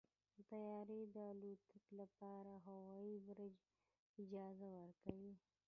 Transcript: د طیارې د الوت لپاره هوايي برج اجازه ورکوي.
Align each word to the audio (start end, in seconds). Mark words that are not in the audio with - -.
د 0.35 0.37
طیارې 0.51 0.99
د 1.15 1.17
الوت 1.31 1.65
لپاره 1.99 2.53
هوايي 2.67 3.15
برج 3.27 3.55
اجازه 4.21 4.67
ورکوي. 4.77 5.33